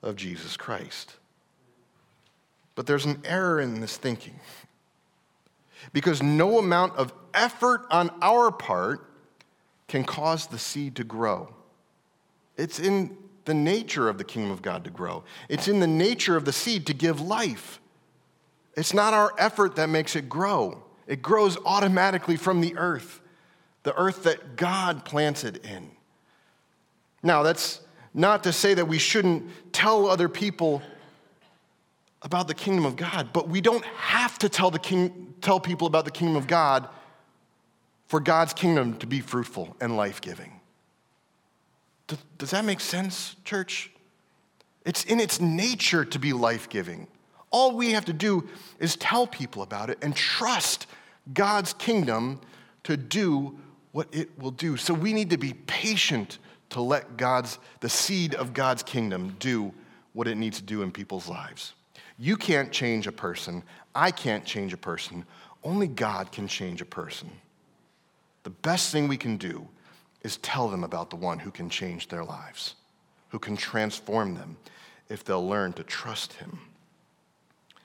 [0.02, 1.18] of Jesus Christ.
[2.82, 4.40] But there's an error in this thinking.
[5.94, 9.08] Because no amount of effort on our part
[9.88, 11.54] can cause the seed to grow.
[12.58, 13.16] It's in
[13.46, 16.52] the nature of the kingdom of God to grow, it's in the nature of the
[16.52, 17.80] seed to give life.
[18.76, 23.22] It's not our effort that makes it grow, it grows automatically from the earth,
[23.84, 25.92] the earth that God planted in.
[27.22, 27.82] Now, that's
[28.16, 30.82] not to say that we shouldn't tell other people
[32.22, 35.88] about the kingdom of God, but we don't have to tell, the king, tell people
[35.88, 36.88] about the kingdom of God
[38.08, 40.60] for God's kingdom to be fruitful and life giving.
[42.08, 43.90] Does, does that make sense, church?
[44.86, 47.08] It's in its nature to be life giving.
[47.52, 48.48] All we have to do
[48.80, 50.88] is tell people about it and trust
[51.34, 52.40] God's kingdom
[52.84, 53.58] to do
[53.92, 54.78] what it will do.
[54.78, 59.74] So we need to be patient to let God's the seed of God's kingdom do
[60.14, 61.74] what it needs to do in people's lives.
[62.22, 63.64] You can't change a person.
[63.96, 65.26] I can't change a person.
[65.64, 67.32] Only God can change a person.
[68.44, 69.68] The best thing we can do
[70.22, 72.76] is tell them about the one who can change their lives,
[73.30, 74.56] who can transform them
[75.10, 76.60] if they'll learn to trust him.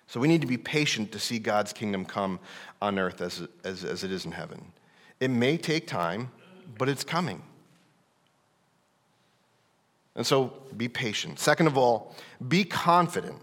[0.07, 2.39] So we need to be patient to see God's kingdom come
[2.83, 4.63] on earth as, as, as it is in heaven.
[5.19, 6.31] It may take time,
[6.77, 7.41] but it's coming.
[10.15, 11.39] And so be patient.
[11.39, 12.15] Second of all,
[12.47, 13.41] be confident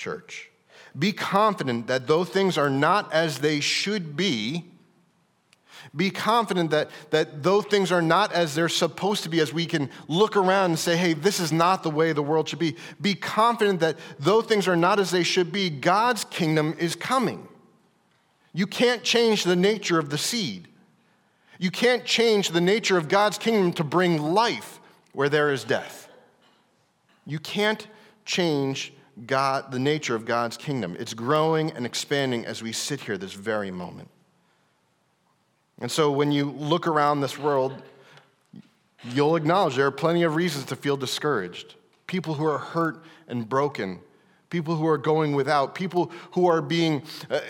[0.00, 0.50] church.
[0.98, 4.64] Be confident that though things are not as they should be,
[5.94, 9.66] be confident that, that though things are not as they're supposed to be, as we
[9.66, 12.76] can look around and say, hey, this is not the way the world should be,
[13.00, 17.46] be confident that though things are not as they should be, God's kingdom is coming.
[18.54, 20.66] You can't change the nature of the seed.
[21.58, 24.80] You can't change the nature of God's kingdom to bring life
[25.12, 26.08] where there is death.
[27.26, 27.86] You can't
[28.24, 28.94] change
[29.26, 30.96] God, the nature of God's kingdom.
[30.98, 34.08] It's growing and expanding as we sit here this very moment.
[35.80, 37.82] And so when you look around this world,
[39.04, 41.74] you'll acknowledge there are plenty of reasons to feel discouraged.
[42.06, 44.00] People who are hurt and broken,
[44.50, 47.40] people who are going without, people who are being uh,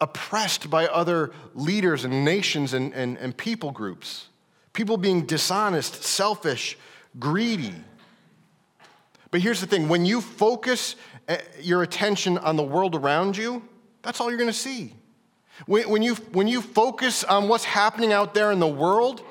[0.00, 4.28] oppressed by other leaders and nations and, and, and people groups,
[4.72, 6.76] people being dishonest, selfish,
[7.18, 7.74] greedy.
[9.30, 10.96] But here's the thing when you focus
[11.28, 13.62] Eh, your attention on the world around you,
[14.02, 14.94] that's all you're going to see.
[15.66, 19.22] When, you, when you focus on what's happening out there in the world,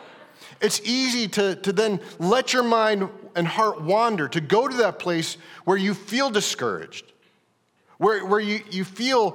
[0.61, 4.99] it's easy to, to then let your mind and heart wander, to go to that
[4.99, 7.13] place where you feel discouraged,
[7.97, 9.31] where, where you, you feel,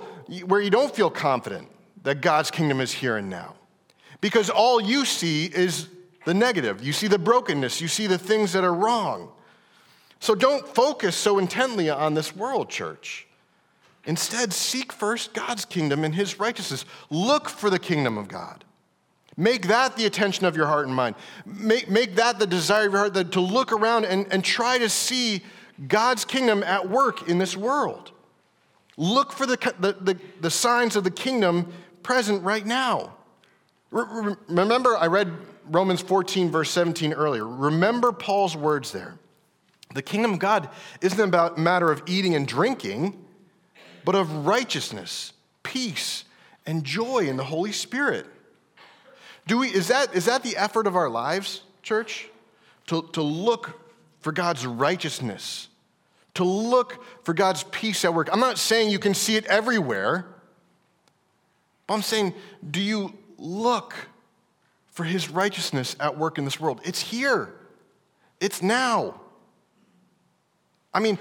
[0.47, 1.69] where you don't feel confident
[2.03, 3.55] that God's kingdom is here and now.
[4.21, 5.89] Because all you see is
[6.27, 6.85] the negative.
[6.85, 9.33] You see the brokenness, you see the things that are wrong.
[10.23, 13.27] So don't focus so intently on this world, church.
[14.05, 16.85] Instead, seek first God's kingdom and his righteousness.
[17.11, 18.65] Look for the kingdom of God.
[19.37, 21.17] Make that the attention of your heart and mind.
[21.45, 24.89] Make, make that the desire of your heart to look around and, and try to
[24.89, 25.43] see
[25.89, 28.13] God's kingdom at work in this world.
[28.97, 31.73] Look for the, the, the, the signs of the kingdom
[32.05, 33.13] present right now.
[33.91, 35.33] Re- remember, I read
[35.69, 37.45] Romans 14, verse 17 earlier.
[37.45, 39.19] Remember Paul's words there.
[39.95, 40.69] The kingdom of God
[41.01, 43.23] isn't about a matter of eating and drinking,
[44.05, 46.25] but of righteousness, peace,
[46.67, 48.27] and joy in the Holy Spirit.
[49.47, 52.29] Do we, is, that, is that the effort of our lives, church?
[52.87, 53.81] To, to look
[54.21, 55.69] for God's righteousness,
[56.35, 58.29] to look for God's peace at work.
[58.33, 60.27] I'm not saying you can see it everywhere,
[61.87, 62.35] but I'm saying,
[62.71, 63.95] do you look
[64.91, 66.81] for His righteousness at work in this world?
[66.85, 67.53] It's here,
[68.41, 69.21] it's now.
[70.95, 71.19] I mean,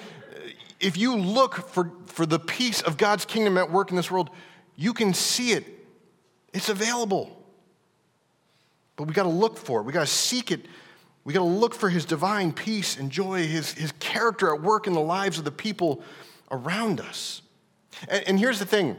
[0.80, 4.30] if you look for, for the peace of God's kingdom at work in this world,
[4.76, 5.66] you can see it.
[6.54, 7.38] It's available.
[8.96, 9.84] But we got to look for it.
[9.84, 10.66] We got to seek it.
[11.24, 14.88] We got to look for his divine peace and joy, his, his character at work
[14.88, 16.04] in the lives of the people
[16.50, 17.42] around us.
[18.10, 18.98] And, and here's the thing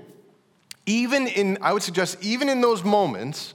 [0.86, 3.54] even in, I would suggest, even in those moments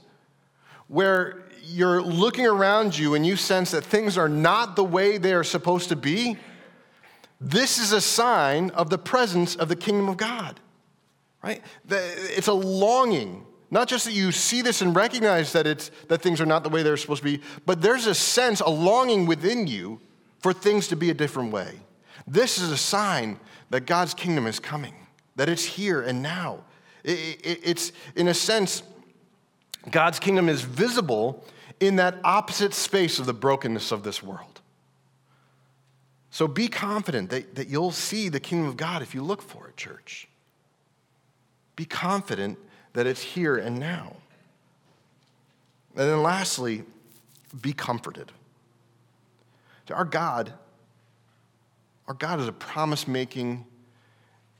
[0.86, 5.34] where you're looking around you and you sense that things are not the way they
[5.34, 6.38] are supposed to be,
[7.40, 10.58] this is a sign of the presence of the kingdom of God,
[11.42, 11.62] right?
[11.88, 16.40] It's a longing, not just that you see this and recognize that, it's, that things
[16.40, 19.66] are not the way they're supposed to be, but there's a sense, a longing within
[19.66, 20.00] you
[20.40, 21.80] for things to be a different way.
[22.26, 23.38] This is a sign
[23.70, 24.94] that God's kingdom is coming,
[25.36, 26.64] that it's here and now.
[27.04, 28.82] It's, in a sense,
[29.90, 31.44] God's kingdom is visible
[31.80, 34.60] in that opposite space of the brokenness of this world.
[36.38, 39.66] So be confident that, that you'll see the kingdom of God if you look for
[39.66, 40.28] it, church.
[41.74, 42.60] Be confident
[42.92, 44.14] that it's here and now.
[45.96, 46.84] And then lastly,
[47.60, 48.30] be comforted.
[49.90, 50.52] Our God,
[52.06, 53.66] our God is a promise making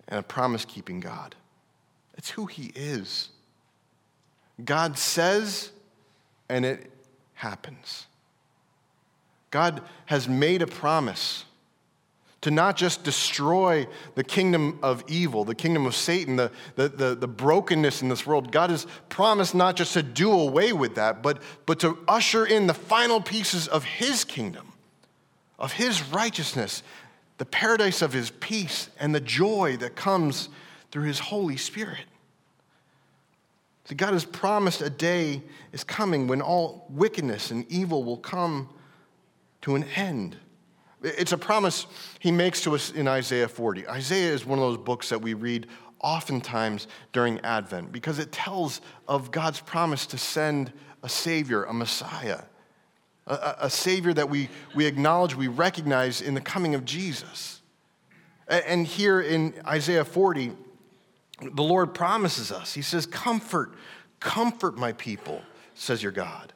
[0.09, 1.37] and a promise keeping God.
[2.17, 3.29] It's who He is.
[4.65, 5.71] God says,
[6.49, 6.91] and it
[7.35, 8.09] happens.
[9.53, 11.45] God has made a promise
[12.41, 17.15] to not just destroy the kingdom of evil, the kingdom of Satan, the, the, the,
[17.17, 18.53] the, brokenness in this world.
[18.53, 22.69] God has promised not just to do away with that, but, but to usher in
[22.69, 24.73] the final pieces of his kingdom,
[25.59, 26.85] of his righteousness,
[27.39, 30.49] the paradise of his peace, and the joy that comes
[30.93, 32.05] through his Holy Spirit.
[33.85, 38.69] So God has promised a day is coming when all wickedness and evil will come
[39.63, 40.37] to an end.
[41.03, 41.87] It's a promise
[42.19, 43.89] he makes to us in Isaiah 40.
[43.89, 45.69] Isaiah is one of those books that we read
[46.01, 52.43] oftentimes during Advent because it tells of God's promise to send a Savior, a Messiah,
[53.27, 57.61] a, a Savior that we, we acknowledge, we recognize in the coming of Jesus.
[58.49, 60.53] And here in Isaiah 40,
[61.41, 62.73] the Lord promises us.
[62.75, 63.75] He says, Comfort,
[64.21, 65.43] comfort my people,
[65.75, 66.53] says your God.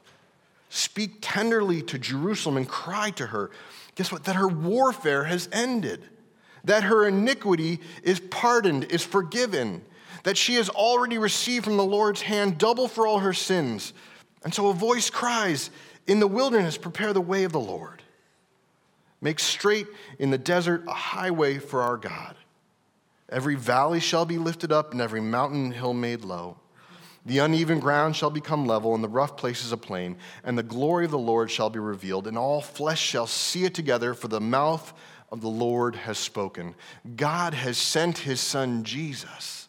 [0.70, 3.50] Speak tenderly to Jerusalem and cry to her.
[3.94, 4.24] Guess what?
[4.24, 6.02] That her warfare has ended,
[6.64, 9.82] that her iniquity is pardoned, is forgiven,
[10.24, 13.92] that she has already received from the Lord's hand double for all her sins.
[14.44, 15.70] And so a voice cries,
[16.06, 18.02] In the wilderness, prepare the way of the Lord.
[19.20, 19.86] Make straight
[20.18, 22.34] in the desert a highway for our God.
[23.28, 26.56] Every valley shall be lifted up, and every mountain hill made low.
[27.24, 31.04] The uneven ground shall become level, and the rough places a plain, and the glory
[31.04, 34.40] of the Lord shall be revealed, and all flesh shall see it together, for the
[34.40, 34.92] mouth
[35.30, 36.74] of the Lord has spoken.
[37.16, 39.68] God has sent his son Jesus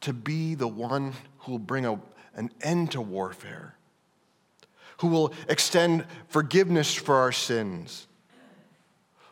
[0.00, 2.00] to be the one who will bring a,
[2.34, 3.74] an end to warfare,
[4.98, 8.06] who will extend forgiveness for our sins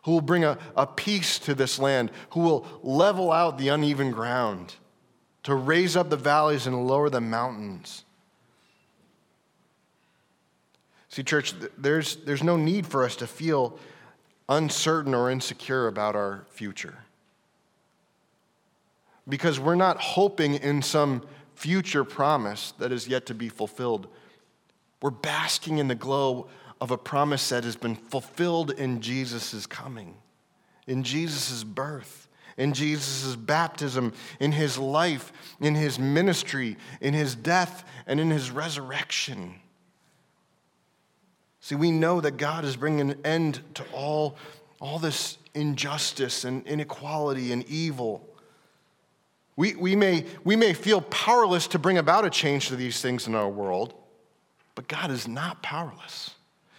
[0.07, 4.13] who will bring a, a peace to this land, who will level out the uneven
[4.13, 4.77] ground,
[5.47, 8.05] to raise up the valleys and lower the mountains.
[11.09, 13.79] See, church, there's, there's no need for us to feel
[14.49, 16.99] uncertain or insecure about our future.
[19.29, 21.23] Because we're not hoping in some
[21.55, 24.09] future promise that is yet to be fulfilled.
[25.01, 26.49] We're basking in the glow
[26.81, 30.17] of a promise that has been fulfilled in Jesus' coming,
[30.89, 32.26] in Jesus' birth,
[32.57, 38.51] in Jesus' baptism, in his life, in his ministry, in his death, and in his
[38.51, 39.57] resurrection.
[41.61, 44.37] See, we know that God is bringing an end to all,
[44.81, 48.25] all this injustice and inequality and evil.
[49.57, 53.27] We, we, may, we may feel powerless to bring about a change to these things
[53.27, 53.95] in our world,
[54.77, 56.36] but God is not powerless.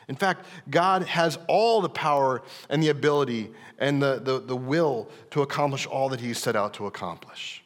[0.08, 5.10] In fact, God has all the power and the ability and the, the, the will
[5.32, 7.64] to accomplish all that He's set out to accomplish.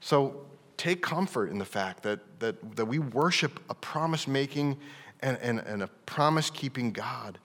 [0.00, 4.76] So take comfort in the fact that, that, that we worship a promise making
[5.20, 7.38] and, and, and a promise keeping God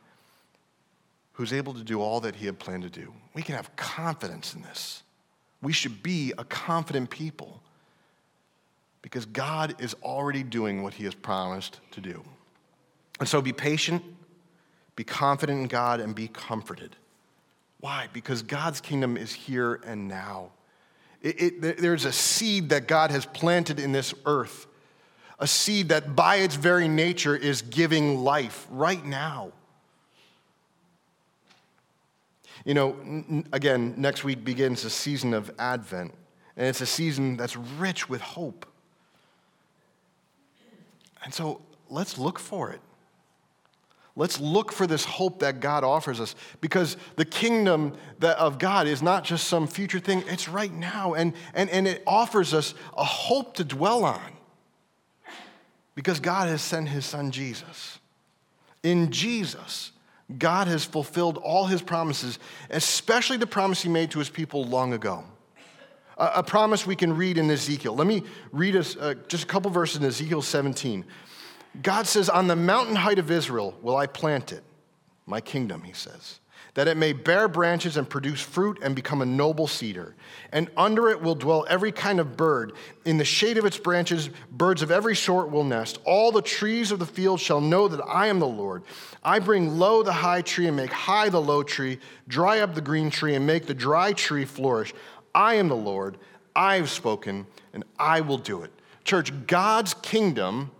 [1.34, 3.14] who's able to do all that He had planned to do.
[3.34, 5.04] We can have confidence in this.
[5.62, 7.62] We should be a confident people
[9.02, 12.24] because God is already doing what He has promised to do.
[13.22, 14.04] And so be patient,
[14.96, 16.96] be confident in God, and be comforted.
[17.80, 18.08] Why?
[18.12, 20.50] Because God's kingdom is here and now.
[21.22, 24.66] It, it, there's a seed that God has planted in this earth,
[25.38, 29.52] a seed that by its very nature is giving life right now.
[32.66, 36.16] You know, n- again, next week begins a season of Advent,
[36.58, 38.66] and it's a season that's rich with hope.
[41.24, 42.82] And so let's look for it.
[44.16, 48.86] Let's look for this hope that God offers us because the kingdom that, of God
[48.88, 51.14] is not just some future thing, it's right now.
[51.14, 54.34] And, and, and it offers us a hope to dwell on
[55.96, 58.00] because God has sent his son Jesus.
[58.84, 59.92] In Jesus,
[60.38, 62.40] God has fulfilled all his promises,
[62.70, 65.24] especially the promise he made to his people long ago.
[66.18, 67.96] A, a promise we can read in Ezekiel.
[67.96, 71.06] Let me read us uh, just a couple verses in Ezekiel 17.
[71.82, 74.64] God says, On the mountain height of Israel will I plant it,
[75.26, 76.40] my kingdom, he says,
[76.74, 80.16] that it may bear branches and produce fruit and become a noble cedar.
[80.52, 82.74] And under it will dwell every kind of bird.
[83.06, 86.00] In the shade of its branches, birds of every sort will nest.
[86.06, 88.84] All the trees of the field shall know that I am the Lord.
[89.24, 92.82] I bring low the high tree and make high the low tree, dry up the
[92.82, 94.94] green tree and make the dry tree flourish.
[95.36, 96.18] I am the Lord.
[96.56, 98.72] I have spoken, and I will do it.
[99.04, 100.72] Church, God's kingdom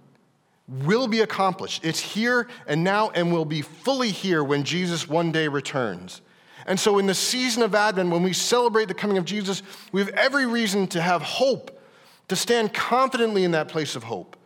[0.68, 1.84] will be accomplished.
[1.84, 6.22] It's here and now and will be fully here when Jesus one day returns.
[6.66, 10.02] And so, in the season of Advent, when we celebrate the coming of Jesus, we
[10.02, 11.82] have every reason to have hope,
[12.28, 14.38] to stand confidently in that place of hope,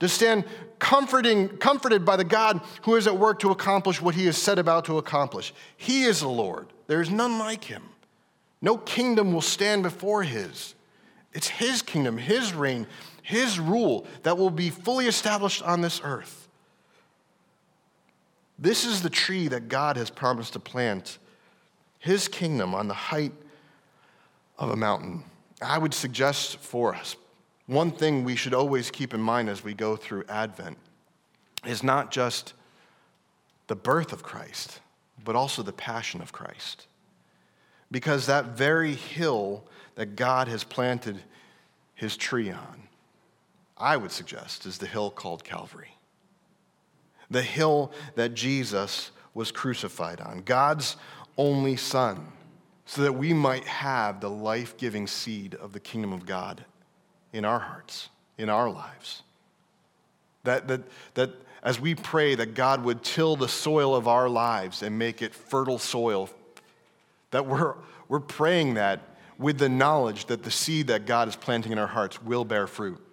[0.00, 0.44] to stand
[0.78, 4.58] comforting, comforted by the God who is at work to accomplish what he is set
[4.58, 5.54] about to accomplish.
[5.76, 7.82] He is the Lord, there is none like him.
[8.60, 10.74] No kingdom will stand before his.
[11.34, 12.86] It's his kingdom, his reign,
[13.24, 16.46] his rule that will be fully established on this earth.
[18.58, 21.16] This is the tree that God has promised to plant,
[21.98, 23.32] his kingdom on the height
[24.58, 25.24] of a mountain.
[25.62, 27.16] I would suggest for us
[27.66, 30.76] one thing we should always keep in mind as we go through Advent
[31.64, 32.52] is not just
[33.68, 34.80] the birth of Christ,
[35.24, 36.86] but also the passion of Christ.
[37.90, 39.64] Because that very hill
[39.94, 41.22] that God has planted
[41.94, 42.84] his tree on
[43.84, 45.98] I would suggest, is the hill called Calvary.
[47.30, 50.96] The hill that Jesus was crucified on, God's
[51.36, 52.28] only Son,
[52.86, 56.64] so that we might have the life giving seed of the kingdom of God
[57.34, 58.08] in our hearts,
[58.38, 59.22] in our lives.
[60.44, 60.80] That, that,
[61.12, 61.32] that
[61.62, 65.34] as we pray that God would till the soil of our lives and make it
[65.34, 66.30] fertile soil,
[67.32, 67.74] that we're,
[68.08, 69.00] we're praying that
[69.36, 72.66] with the knowledge that the seed that God is planting in our hearts will bear
[72.66, 73.03] fruit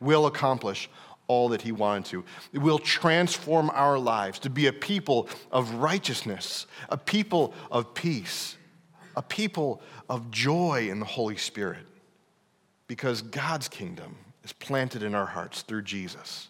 [0.00, 0.88] will accomplish
[1.30, 2.24] all that he wanted to.
[2.52, 8.56] It will transform our lives to be a people of righteousness, a people of peace,
[9.16, 11.86] a people of joy in the Holy Spirit,
[12.88, 16.48] because God's kingdom is planted in our hearts through Jesus.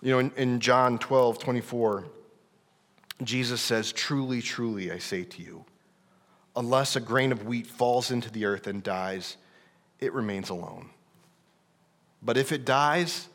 [0.00, 2.04] You know, in, in John 12, 24,
[3.24, 5.64] Jesus says, Truly, truly, I say to you,
[6.54, 9.36] unless a grain of wheat falls into the earth and dies,
[9.98, 10.90] it remains alone.
[12.22, 13.28] But if it dies,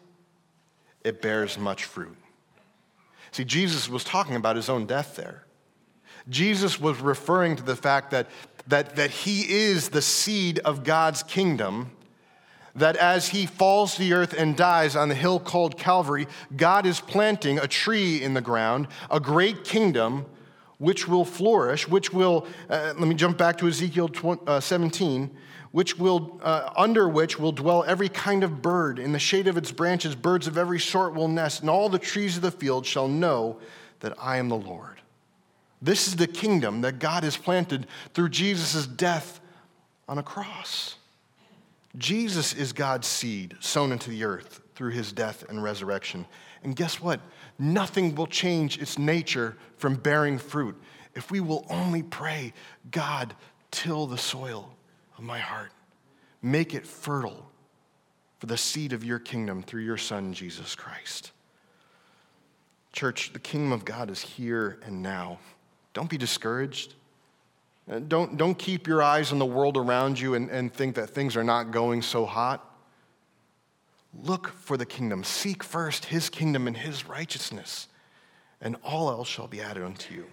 [1.03, 2.15] it bears much fruit.
[3.31, 5.43] See, Jesus was talking about his own death there.
[6.29, 8.27] Jesus was referring to the fact that,
[8.67, 11.91] that, that he is the seed of God's kingdom,
[12.75, 16.85] that as he falls to the earth and dies on the hill called Calvary, God
[16.85, 20.25] is planting a tree in the ground, a great kingdom
[20.77, 25.35] which will flourish, which will, uh, let me jump back to Ezekiel 20, uh, 17
[25.77, 28.97] which will, uh, under which will dwell every kind of bird.
[28.97, 31.99] In the shade of its branches, birds of every sort will nest, and all the
[31.99, 33.59] trees of the field shall know
[33.99, 34.99] that I am the Lord.
[35.79, 39.39] This is the kingdom that God has planted through Jesus' death
[40.09, 40.95] on a cross.
[41.95, 46.25] Jesus is God's seed sown into the earth through his death and resurrection.
[46.63, 47.19] And guess what?
[47.59, 50.75] Nothing will change its nature from bearing fruit
[51.13, 52.53] if we will only pray,
[52.89, 53.35] God,
[53.69, 54.73] till the soil
[55.17, 55.71] of my heart.
[56.41, 57.49] Make it fertile
[58.39, 61.31] for the seed of your kingdom through your Son, Jesus Christ.
[62.93, 65.39] Church, the kingdom of God is here and now.
[65.93, 66.93] Don't be discouraged.
[67.89, 71.09] Uh, don't, don't keep your eyes on the world around you and, and think that
[71.09, 72.63] things are not going so hot.
[74.23, 75.23] Look for the kingdom.
[75.23, 77.87] Seek first his kingdom and his righteousness,
[78.61, 80.25] and all else shall be added unto you.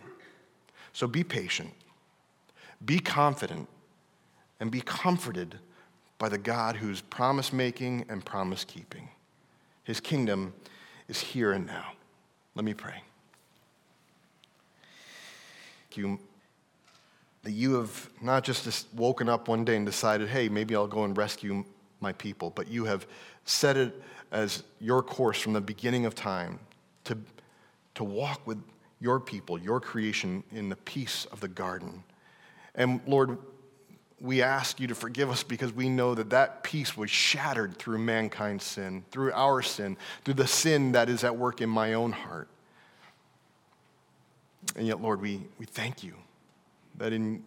[0.92, 1.70] So be patient,
[2.84, 3.68] be confident,
[4.64, 5.58] and be comforted
[6.16, 9.10] by the God who's promise making and promise keeping.
[9.82, 10.54] His kingdom
[11.06, 11.92] is here and now.
[12.54, 13.02] Let me pray.
[15.92, 16.18] You,
[17.42, 21.04] that you have not just woken up one day and decided, hey, maybe I'll go
[21.04, 21.62] and rescue
[22.00, 23.06] my people, but you have
[23.44, 24.02] set it
[24.32, 26.58] as your course from the beginning of time
[27.04, 27.18] to,
[27.96, 28.62] to walk with
[28.98, 32.02] your people, your creation, in the peace of the garden.
[32.74, 33.36] And Lord,
[34.24, 37.98] we ask you to forgive us because we know that that peace was shattered through
[37.98, 42.10] mankind's sin, through our sin, through the sin that is at work in my own
[42.10, 42.48] heart.
[44.76, 46.14] And yet, Lord, we, we thank you
[46.96, 47.44] that in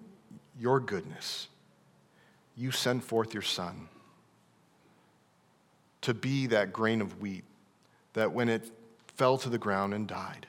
[0.60, 1.48] your goodness,
[2.56, 3.88] you send forth your Son
[6.02, 7.44] to be that grain of wheat
[8.14, 8.70] that when it
[9.16, 10.46] fell to the ground and died,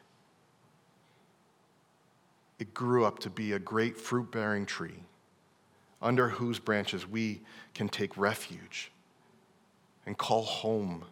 [2.58, 5.04] it grew up to be a great fruit bearing tree
[6.00, 7.40] under whose branches we
[7.74, 8.90] can take refuge
[10.06, 11.04] and call home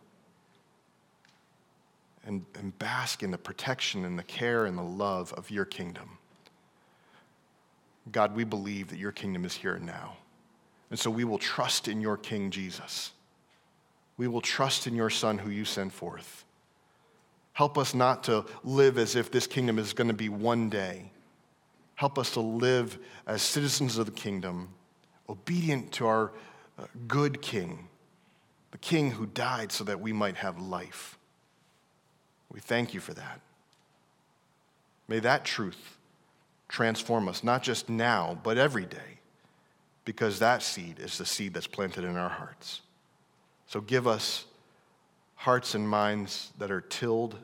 [2.24, 6.18] and, and bask in the protection and the care and the love of your kingdom.
[8.12, 10.16] God, we believe that your kingdom is here and now.
[10.90, 13.12] And so we will trust in your King Jesus.
[14.16, 16.44] We will trust in your Son who you sent forth.
[17.52, 21.10] Help us not to live as if this kingdom is going to be one day.
[21.96, 24.68] Help us to live as citizens of the kingdom,
[25.28, 26.32] obedient to our
[26.78, 27.88] uh, good King,
[28.70, 31.18] the King who died so that we might have life.
[32.52, 33.40] We thank you for that.
[35.08, 35.96] May that truth
[36.68, 39.20] transform us, not just now, but every day,
[40.04, 42.82] because that seed is the seed that's planted in our hearts.
[43.66, 44.44] So give us
[45.34, 47.36] hearts and minds that are tilled,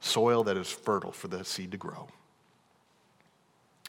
[0.00, 2.08] soil that is fertile for the seed to grow.